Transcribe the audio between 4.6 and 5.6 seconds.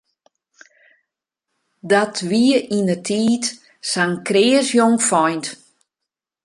jongfeint.